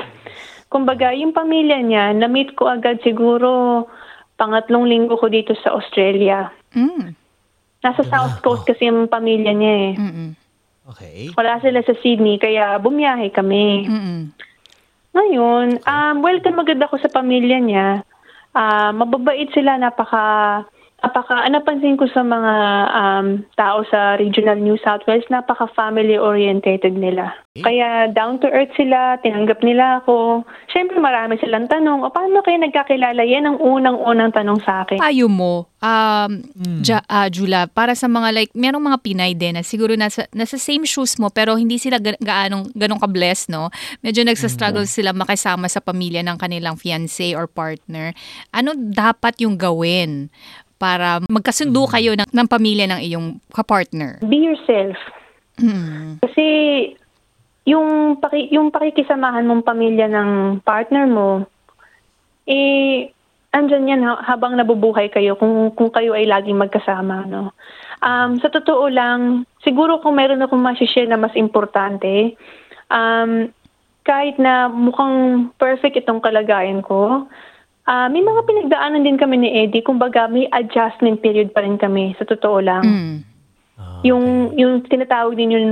Kumbaga, 0.69 1.15
yung 1.17 1.33
pamilya 1.33 1.81
niya, 1.81 2.13
na-meet 2.13 2.53
ko 2.59 2.69
agad 2.69 3.01
siguro 3.01 3.87
pangatlong 4.37 4.85
linggo 4.85 5.17
ko 5.17 5.33
dito 5.33 5.57
sa 5.65 5.73
Australia. 5.73 6.53
Mm. 6.77 7.15
Nasa 7.81 8.03
South 8.05 8.43
Coast 8.45 8.67
kasi 8.67 8.91
yung 8.91 9.09
pamilya 9.09 9.55
niya 9.55 9.75
eh. 9.75 9.93
Mm-mm. 9.97 10.29
Okay. 10.93 11.19
Wala 11.39 11.63
sila 11.63 11.81
sa 11.87 11.95
Sydney, 12.03 12.37
kaya 12.37 12.77
bumiyahe 12.83 13.33
kami. 13.33 13.87
Mm-mm. 13.87 14.21
Ngayon, 15.15 15.67
um, 15.87 16.17
welcome 16.21 16.59
agad 16.61 16.83
ako 16.83 17.01
sa 17.01 17.09
pamilya 17.09 17.59
niya. 17.63 17.89
Ah, 18.53 18.91
mababait 18.93 19.49
sila, 19.55 19.79
napaka, 19.79 20.67
napaka, 20.99 21.47
ah, 21.47 21.51
napansin 21.51 21.95
ko 21.95 22.11
sa 22.11 22.27
mga 22.27 22.55
um, 22.91 23.27
tao 23.55 23.87
sa 23.87 24.19
regional 24.19 24.59
New 24.59 24.75
South 24.83 25.07
Wales, 25.07 25.27
napaka 25.31 25.71
family 25.71 26.19
orientated 26.19 26.99
nila. 26.99 27.31
Kaya 27.59 28.11
down 28.15 28.39
to 28.39 28.47
earth 28.51 28.71
sila, 28.79 29.19
tinanggap 29.19 29.63
nila 29.67 30.03
ako. 30.03 30.47
Siyempre 30.71 30.99
marami 31.03 31.39
silang 31.43 31.67
tanong, 31.67 32.07
o 32.07 32.11
paano 32.11 32.39
kayo 32.43 32.59
nagkakilala? 32.63 33.27
Yan 33.27 33.51
ang 33.51 33.59
unang-unang 33.59 34.31
tanong 34.31 34.63
sa 34.63 34.87
akin. 34.87 35.03
Payo 35.03 35.27
mo, 35.27 35.67
um, 35.83 36.33
ja, 36.83 37.03
ah, 37.11 37.27
Jula, 37.31 37.67
para 37.67 37.99
sa 37.99 38.07
mga 38.07 38.35
like, 38.35 38.53
merong 38.55 38.83
mga 38.83 38.99
Pinay 39.03 39.35
din 39.35 39.59
na 39.59 39.67
siguro 39.67 39.95
nasa, 39.95 40.27
nasa 40.35 40.59
same 40.59 40.87
shoes 40.87 41.19
mo 41.19 41.31
pero 41.31 41.55
hindi 41.59 41.79
sila 41.79 41.99
ga- 41.99 42.19
gaanong, 42.19 42.75
ganong 42.75 43.03
ka-bless, 43.03 43.51
no? 43.51 43.71
Medyo 44.03 44.23
nagsastruggle 44.27 44.87
sila 44.87 45.15
makisama 45.15 45.67
sa 45.67 45.83
pamilya 45.83 46.23
ng 46.27 46.39
kanilang 46.39 46.79
fiancé 46.79 47.35
or 47.35 47.51
partner. 47.51 48.15
Ano 48.55 48.75
dapat 48.75 49.43
yung 49.43 49.59
gawin 49.59 50.31
para 50.79 51.19
magkasundo 51.27 51.91
kayo 51.91 52.15
ng, 52.15 52.31
ng 52.31 52.49
pamilya 52.49 52.87
ng 52.87 53.01
iyong 53.03 53.27
kapartner? 53.51 54.23
Be 54.23 54.47
yourself. 54.49 54.97
Mm. 55.59 56.23
Kasi 56.23 56.47
yung 57.69 58.17
paki, 58.17 58.49
yung 58.55 58.73
pakikisamahan 58.73 59.45
mong 59.45 59.67
pamilya 59.67 60.09
ng 60.09 60.63
partner 60.65 61.05
mo 61.05 61.45
eh 62.49 63.13
andyan 63.53 63.91
yan 63.91 64.03
ha- 64.07 64.25
habang 64.25 64.57
nabubuhay 64.57 65.13
kayo 65.13 65.37
kung 65.37 65.73
kung 65.77 65.93
kayo 65.93 66.17
ay 66.17 66.25
laging 66.25 66.57
magkasama 66.57 67.29
no. 67.29 67.53
Um 67.99 68.39
sa 68.41 68.49
totoo 68.49 68.89
lang, 68.89 69.45
siguro 69.67 70.01
kung 70.01 70.17
meron 70.17 70.41
akong 70.41 70.63
ma-share 70.63 71.11
na 71.11 71.21
mas 71.21 71.35
importante, 71.37 72.39
um 72.89 73.53
kahit 74.09 74.41
na 74.41 74.73
mukhang 74.73 75.49
perfect 75.61 76.01
itong 76.01 76.25
kalagayan 76.25 76.81
ko, 76.81 77.29
ah 77.89 78.07
may 78.13 78.21
mga 78.21 78.45
pinagdaanan 78.45 79.01
din 79.01 79.17
kami 79.17 79.41
ni 79.41 79.49
Eddie, 79.65 79.81
kumbaga 79.81 80.29
may 80.29 80.45
adjustment 80.53 81.25
period 81.25 81.57
pa 81.57 81.65
rin 81.65 81.81
kami 81.81 82.13
sa 82.21 82.29
totoo 82.29 82.61
lang. 82.61 82.85
Mm. 82.85 83.17
Ah, 83.81 84.05
Yung 84.05 84.53
yung 84.61 84.85
tinatawag 84.85 85.41
din 85.41 85.57
yung 85.57 85.69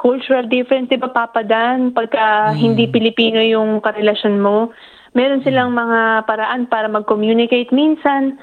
cultural 0.00 0.48
difference, 0.48 0.88
'di 0.88 0.96
ba 0.96 1.12
Papa 1.12 1.44
Dan, 1.44 1.92
pagka 1.92 2.56
hindi 2.56 2.88
Pilipino 2.88 3.44
yung 3.44 3.84
karelasyon 3.84 4.40
mo, 4.40 4.72
meron 5.12 5.44
silang 5.44 5.76
mga 5.76 6.24
paraan 6.24 6.64
para 6.72 6.88
mag-communicate 6.88 7.68
minsan 7.74 8.40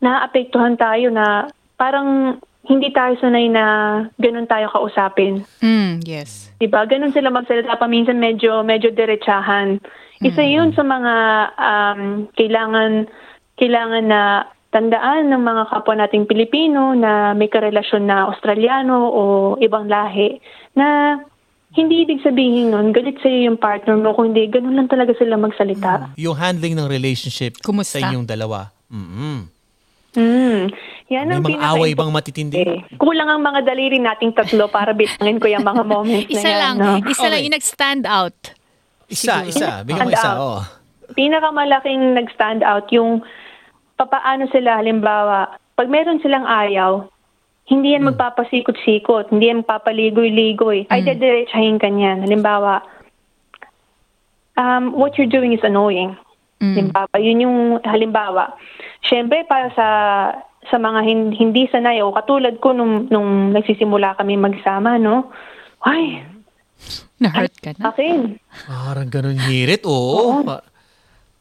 naapektuhan 0.00 0.78
tayo 0.78 1.10
na 1.10 1.50
parang 1.74 2.38
hindi 2.68 2.92
tayo 2.92 3.16
sanay 3.18 3.48
na 3.48 3.64
ganun 4.20 4.46
tayo 4.46 4.70
kausapin. 4.70 5.42
Mm, 5.60 6.00
yes. 6.06 6.48
'Di 6.56 6.68
ba? 6.70 6.88
Ganun 6.88 7.12
sila 7.12 7.28
magsalita 7.28 7.76
pa 7.76 7.86
minsan 7.90 8.16
medyo 8.16 8.64
medyo 8.64 8.88
diretsahan. 8.88 9.80
Isa 10.20 10.42
'yun 10.42 10.72
sa 10.72 10.82
mga 10.82 11.14
um, 11.54 12.00
kailangan 12.32 13.06
kailangan 13.54 14.04
na 14.04 14.22
tandaan 14.68 15.28
ng 15.28 15.40
mga 15.40 15.62
kapwa 15.66 15.94
nating 15.96 16.24
Pilipino 16.24 16.92
na 16.92 17.32
may 17.32 17.46
karelasyon 17.46 18.04
na 18.04 18.26
Australiano 18.26 19.08
o 19.08 19.22
ibang 19.58 19.86
lahi 19.86 20.38
na 20.72 21.16
hindi 21.70 22.00
ibig 22.00 22.20
sabihin 22.20 22.70
nun, 22.70 22.90
galit 22.90 23.16
sa'yo 23.18 23.44
yung 23.44 23.56
partner 23.56 23.92
mo, 23.94 24.12
kung 24.12 24.32
hindi, 24.32 24.48
ganun 24.48 24.72
lang 24.74 24.88
talaga 24.88 25.12
sila 25.14 25.36
magsalita. 25.36 26.16
Yung 26.16 26.32
handling 26.32 26.72
ng 26.74 26.88
relationship 26.88 27.60
Kumusta? 27.60 27.96
sa 27.96 28.08
inyong 28.08 28.24
dalawa. 28.24 28.72
Mm-mm. 28.88 29.52
Mm. 30.10 30.72
Yan 31.08 31.24
May 31.24 31.34
ang 31.34 31.42
mga 31.42 31.48
pinaka- 31.54 31.72
away 31.74 31.92
bang 31.92 32.10
matitindi? 32.10 32.56
Eh, 32.58 32.80
Kulang 32.96 33.28
ang 33.28 33.40
mga 33.40 33.60
daliri 33.62 34.00
nating 34.00 34.32
tatlo 34.32 34.68
para 34.68 34.92
bilangin 34.92 35.36
ko 35.36 35.46
yung 35.46 35.60
mga 35.62 35.82
moments 35.82 36.28
Isa 36.34 36.40
na 36.42 36.48
yan. 36.48 36.58
lang, 36.58 36.74
no? 36.78 36.92
isa 37.04 37.24
lang 37.24 37.36
Okay. 37.36 37.44
yung 37.44 37.54
nag-stand 37.54 38.04
out. 38.04 38.36
Isa, 39.08 39.42
Siguro. 39.42 39.50
isa. 39.50 39.68
Bigyan 39.84 40.06
mo 40.06 40.12
isa. 40.12 40.30
Oh. 40.36 40.62
pinakamalaking 41.16 42.12
nag-stand 42.14 42.60
out 42.60 42.92
yung 42.92 43.24
papaano 43.96 44.44
sila 44.52 44.76
halimbawa, 44.76 45.56
pag 45.72 45.88
meron 45.88 46.20
silang 46.20 46.44
ayaw, 46.44 47.08
hindi 47.68 47.96
yan 47.96 48.04
magpapasikot-sikot, 48.04 49.32
hindi 49.32 49.48
yan 49.48 49.64
magpapaligoy-ligoy. 49.64 50.88
Ay, 50.88 51.04
dediretsahin 51.04 51.80
ka 51.80 51.88
niyan. 51.88 52.24
Halimbawa, 52.24 52.84
um, 54.56 54.92
what 54.92 55.16
you're 55.16 55.28
doing 55.28 55.52
is 55.52 55.64
annoying. 55.64 56.16
Halimbawa, 56.60 57.14
yun 57.20 57.44
yung 57.44 57.58
halimbawa. 57.84 58.56
Siyempre, 59.04 59.46
para 59.48 59.70
sa 59.72 59.88
sa 60.68 60.76
mga 60.76 61.00
hin- 61.06 61.32
hindi 61.32 61.64
sanay 61.70 62.02
o 62.02 62.12
katulad 62.12 62.60
ko 62.60 62.76
nung, 62.76 63.08
nung 63.08 63.54
nagsisimula 63.56 64.18
kami 64.18 64.36
magsama, 64.36 65.00
no? 65.00 65.32
Ay, 65.80 66.20
Na-hurt 67.18 67.54
ka 67.58 67.74
na? 67.76 67.90
akin, 67.90 68.38
Parang 68.66 69.08
ganun 69.10 69.38
hirit, 69.38 69.82
oo. 69.84 70.42
Pa- 70.46 70.62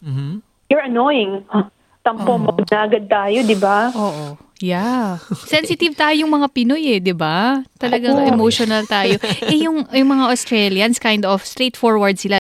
Mhm. 0.01 0.41
you're 0.69 0.83
annoying. 0.83 1.41
Tampo 2.05 2.39
mo 2.39 2.55
na 2.71 2.87
agad 2.87 3.05
tayo, 3.05 3.43
di 3.43 3.57
ba? 3.57 3.91
Oo. 3.93 4.39
Yeah. 4.57 5.21
Sensitive 5.45 5.93
tayong 5.93 6.29
mga 6.29 6.47
Pinoy 6.49 6.97
eh, 6.97 6.99
'di 6.99 7.13
ba? 7.13 7.61
Talagang 7.77 8.17
emotional 8.25 8.89
tayo. 8.89 9.21
eh 9.45 9.57
yung 9.61 9.85
yung 9.93 10.09
mga 10.17 10.33
Australians 10.33 10.97
kind 10.97 11.21
of 11.29 11.45
straightforward 11.45 12.17
sila. 12.17 12.41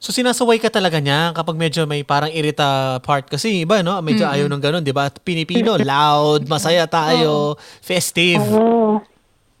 So 0.00 0.14
sinasaway 0.14 0.62
ka 0.62 0.70
talaga 0.70 0.96
niya 1.02 1.34
kapag 1.34 1.58
medyo 1.58 1.84
may 1.90 2.06
parang 2.06 2.30
irita 2.30 2.96
part 3.02 3.26
kasi 3.26 3.66
iba 3.66 3.82
no, 3.82 3.98
medyo 4.00 4.24
ayaw 4.24 4.46
ng 4.46 4.62
ganun, 4.62 4.82
'di 4.86 4.94
ba? 4.94 5.10
At 5.10 5.18
Pinipino, 5.20 5.74
loud, 5.76 6.46
masaya 6.46 6.86
tayo, 6.86 7.58
festive. 7.82 8.40
Oo. 8.40 9.02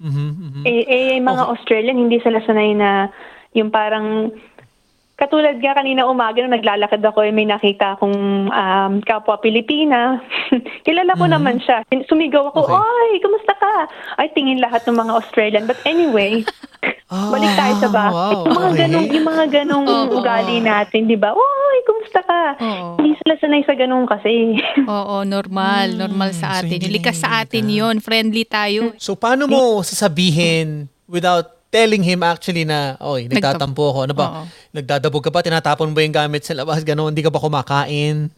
Mhm, 0.00 0.26
mhm. 0.32 0.62
Eh, 0.64 0.84
eh, 0.88 1.20
mga 1.20 1.44
Australian, 1.52 2.00
hindi 2.08 2.16
sila 2.24 2.40
sanay 2.48 2.72
na 2.72 3.12
yung 3.52 3.68
parang 3.68 4.32
Katulad 5.20 5.60
nga 5.60 5.76
kanina 5.76 6.08
umaga 6.08 6.40
nung 6.40 6.56
naglalakad 6.56 7.04
ako, 7.04 7.28
eh, 7.28 7.28
may 7.28 7.44
nakita 7.44 7.92
akong 7.92 8.48
um, 8.48 8.92
kapwa 9.04 9.36
Pilipina. 9.36 10.16
Kilala 10.88 11.12
ko 11.12 11.28
naman 11.28 11.60
siya. 11.60 11.84
Sumigaw 12.08 12.48
ako, 12.48 12.64
Okay. 12.64 12.80
Oy, 12.80 13.10
kumusta 13.20 13.52
ka? 13.52 13.74
Ay, 14.16 14.32
tingin 14.32 14.64
lahat 14.64 14.80
ng 14.88 14.96
mga 14.96 15.12
Australian. 15.12 15.64
But 15.68 15.76
anyway, 15.84 16.40
balik 17.32 17.52
tayo 17.52 17.74
sa. 17.84 17.88
Ah, 17.92 18.08
wow, 18.08 18.48
yung 18.48 18.56
mga 18.56 18.70
okay. 18.72 18.80
ganong, 18.80 19.08
yung 19.12 19.26
mga 19.28 19.44
ganong 19.52 19.86
Oo. 19.88 20.16
ugali 20.16 20.56
natin, 20.64 21.04
di 21.04 21.20
ba? 21.20 21.36
Oy, 21.36 21.76
kumusta 21.84 22.20
ka? 22.24 22.42
Oo. 22.56 22.88
Hindi 22.96 23.12
sila 23.20 23.34
sanay 23.36 23.62
sa 23.68 23.76
ganong 23.76 24.08
kasi. 24.08 24.56
Oo, 24.88 25.20
normal, 25.28 26.00
normal 26.00 26.32
so 26.32 26.48
sa 26.48 26.64
atin. 26.64 26.80
hindi 26.80 26.96
Likas 26.96 27.20
sa 27.20 27.44
atin 27.44 27.68
'yon, 27.68 28.00
friendly 28.00 28.48
tayo. 28.48 28.96
So 28.96 29.20
paano 29.20 29.44
mo 29.44 29.84
sasabihin 29.84 30.88
without 31.04 31.59
telling 31.70 32.02
him 32.02 32.20
actually 32.26 32.66
na, 32.66 32.98
oy, 32.98 33.30
nagtatampo 33.30 33.94
ako. 33.94 33.98
Ano 34.10 34.14
ba? 34.14 34.26
Oo. 34.28 34.42
Nagdadabog 34.74 35.22
ka 35.22 35.30
ba? 35.30 35.40
Tinatapon 35.40 35.90
mo 35.90 35.94
ba 35.94 36.02
yung 36.02 36.14
gamit 36.14 36.42
sa 36.42 36.54
labas? 36.58 36.82
Ganon, 36.82 37.14
hindi 37.14 37.22
ka 37.22 37.30
ba 37.30 37.38
kumakain? 37.38 38.28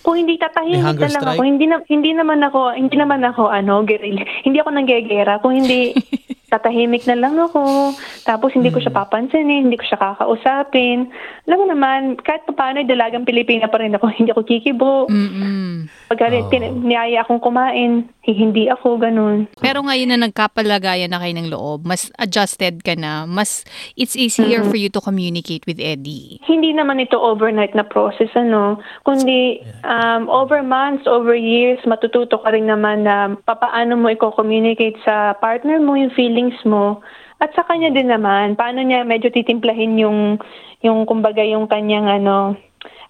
Kung 0.00 0.16
hindi 0.16 0.40
tatahimik 0.40 0.96
na 0.96 1.12
lang 1.12 1.24
ako, 1.36 1.42
hindi 1.44 1.66
na, 1.68 1.76
hindi 1.84 2.16
naman 2.16 2.40
ako, 2.40 2.72
hindi 2.72 2.96
naman 2.96 3.20
ako 3.20 3.52
ano, 3.52 3.84
guerrilla. 3.84 4.24
Hindi 4.40 4.56
ako 4.60 4.70
nanggegera. 4.72 5.44
Kung 5.44 5.52
hindi 5.60 5.92
tatahimik 6.54 7.02
na 7.04 7.18
lang 7.18 7.34
ako, 7.36 7.90
tapos 8.22 8.54
hindi 8.54 8.70
ko 8.70 8.78
Hmm. 8.78 8.84
siya 8.84 8.94
papansinin, 8.94 9.66
hindi 9.66 9.74
ko 9.74 9.84
siya 9.84 9.98
kakausapin. 9.98 11.10
Alam 11.44 11.58
mo 11.58 11.66
naman, 11.68 12.00
kahit 12.16 12.46
pa 12.46 12.54
paano, 12.54 12.80
dalagang 12.82 13.26
Pilipina 13.26 13.66
pa 13.66 13.76
rin 13.76 13.92
ako, 13.92 14.06
hindi 14.14 14.30
ako 14.30 14.42
kikibo. 14.42 15.10
Mm-mm. 15.10 15.90
Pag 16.06 16.20
Oh. 16.24 16.48
tin- 16.48 16.80
niyaya 16.80 17.20
akong 17.20 17.40
kumain, 17.40 18.06
hi- 18.22 18.32
hindi 18.34 18.66
ako 18.66 18.96
ganun. 18.96 19.50
Pero 19.56 19.82
ngayon 19.82 20.08
na 20.08 20.24
nagkapalagayan 20.24 21.08
na 21.08 21.18
kayo 21.18 21.34
ng 21.34 21.50
loob, 21.50 21.82
mas 21.82 22.08
adjusted 22.16 22.80
ka 22.80 22.94
na, 22.94 23.24
mas 23.24 23.64
it's 23.94 24.14
easier 24.14 24.62
for 24.62 24.76
you 24.76 24.88
to 24.88 25.00
communicate 25.00 25.64
with 25.64 25.76
Eddie. 25.76 26.38
Hindi 26.42 26.70
naman 26.70 26.98
ito 26.98 27.16
overnight 27.16 27.74
na 27.74 27.82
process, 27.82 28.30
ano, 28.34 28.76
kundi 29.02 29.58
um, 29.82 30.28
over 30.28 30.62
months, 30.62 31.04
over 31.04 31.34
years, 31.34 31.80
matututo 31.84 32.38
ka 32.38 32.50
rin 32.50 32.66
naman 32.66 33.02
na 33.02 33.16
papaano 33.42 33.96
mo 33.96 34.08
i-communicate 34.08 34.96
sa 35.02 35.34
partner 35.34 35.80
mo 35.80 35.96
yung 35.96 36.12
feelings 36.44 36.60
mo. 36.68 37.00
At 37.40 37.56
sa 37.56 37.64
kanya 37.64 37.92
din 37.92 38.08
naman, 38.12 38.56
paano 38.56 38.84
niya 38.84 39.04
medyo 39.04 39.32
titimplahin 39.32 39.96
yung, 39.96 40.38
yung 40.84 41.08
kumbaga 41.08 41.40
yung 41.40 41.68
kanyang 41.68 42.20
ano, 42.20 42.56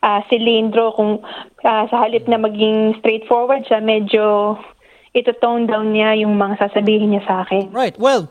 ah, 0.02 0.22
silindro, 0.30 0.94
kung 0.94 1.18
ah, 1.66 1.84
sa 1.90 1.96
halip 2.06 2.26
na 2.30 2.38
maging 2.38 2.98
straightforward 3.02 3.66
siya, 3.66 3.82
medyo 3.82 4.54
ito 5.14 5.30
tone 5.38 5.66
down 5.70 5.94
niya 5.94 6.18
yung 6.18 6.34
mga 6.34 6.58
sasabihin 6.58 7.14
niya 7.14 7.22
sa 7.26 7.34
akin. 7.46 7.70
Right. 7.70 7.94
Well, 7.98 8.30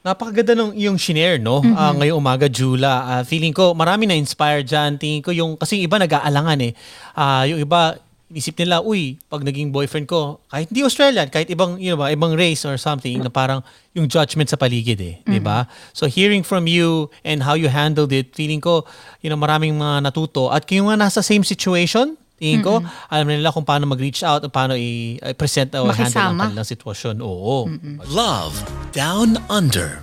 napakaganda 0.00 0.56
ng 0.56 0.72
yung 0.80 0.96
shinare, 0.96 1.36
no? 1.36 1.60
Ah, 1.76 1.92
ngayong 1.92 2.18
umaga, 2.18 2.46
Jula. 2.48 3.20
Ah, 3.20 3.22
feeling 3.24 3.52
ko, 3.52 3.76
marami 3.76 4.08
na 4.08 4.16
inspired 4.16 4.64
dyan. 4.64 4.96
Tingin 4.96 5.20
ko 5.20 5.30
yung, 5.34 5.60
kasi 5.60 5.80
yung 5.80 5.86
iba 5.90 6.00
nag-aalangan 6.00 6.58
eh. 6.64 6.72
Ah, 7.12 7.44
yung 7.44 7.60
iba, 7.60 7.98
isip 8.32 8.56
nila, 8.56 8.80
uy, 8.80 9.16
pag 9.26 9.40
naging 9.40 9.68
boyfriend 9.68 10.04
ko, 10.04 10.40
kahit 10.46 10.66
hindi 10.66 10.82
Australian, 10.82 11.28
kahit 11.28 11.48
ibang, 11.48 11.76
you 11.76 11.88
know 11.88 11.96
ba, 11.96 12.08
ibang 12.08 12.32
race 12.32 12.62
or 12.62 12.74
something, 12.76 13.16
na 13.18 13.28
parang 13.28 13.60
yung 13.92 14.04
judgment 14.06 14.46
sa 14.46 14.56
paligid 14.56 14.96
eh. 14.98 15.20
di 15.22 15.38
ba? 15.38 15.64
So 15.92 16.04
hearing 16.04 16.40
from 16.40 16.64
you 16.64 16.88
and 17.20 17.40
how 17.40 17.52
you 17.52 17.68
handled 17.68 18.10
it, 18.10 18.32
feeling 18.32 18.58
ko, 18.58 18.88
you 19.18 19.28
know, 19.28 19.36
maraming 19.36 19.74
mga 19.74 20.04
natuto. 20.04 20.48
At 20.48 20.64
kung 20.64 20.88
nga 20.88 20.96
nasa 20.98 21.20
same 21.20 21.42
situation, 21.42 22.16
tingin 22.36 22.60
ko, 22.60 22.80
alam 23.06 23.24
na 23.24 23.36
nila 23.36 23.50
kung 23.50 23.62
paano 23.62 23.86
mag-reach 23.86 24.20
out, 24.22 24.42
paano 24.48 24.74
i- 24.74 25.14
i-present 25.22 25.70
o 25.74 25.86
handle 25.94 26.10
ang 26.24 26.38
kanilang 26.48 26.66
sitwasyon. 26.66 27.16
Oo. 27.20 27.68
Love 28.08 28.54
Down 28.90 29.38
Under. 29.46 30.02